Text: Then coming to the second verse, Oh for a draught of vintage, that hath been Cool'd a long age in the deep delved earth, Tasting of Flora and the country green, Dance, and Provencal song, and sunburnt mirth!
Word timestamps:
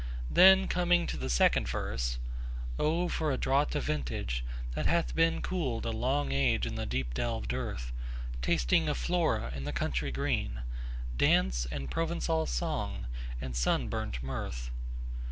Then 0.31 0.67
coming 0.67 1.05
to 1.05 1.15
the 1.15 1.29
second 1.29 1.67
verse, 1.67 2.17
Oh 2.79 3.07
for 3.07 3.31
a 3.31 3.37
draught 3.37 3.75
of 3.75 3.83
vintage, 3.83 4.43
that 4.73 4.87
hath 4.87 5.13
been 5.15 5.43
Cool'd 5.43 5.85
a 5.85 5.91
long 5.91 6.31
age 6.31 6.65
in 6.65 6.73
the 6.73 6.87
deep 6.87 7.13
delved 7.13 7.53
earth, 7.53 7.91
Tasting 8.41 8.89
of 8.89 8.97
Flora 8.97 9.51
and 9.53 9.67
the 9.67 9.71
country 9.71 10.11
green, 10.11 10.61
Dance, 11.15 11.67
and 11.69 11.91
Provencal 11.91 12.47
song, 12.47 13.05
and 13.39 13.55
sunburnt 13.55 14.23
mirth! 14.23 14.71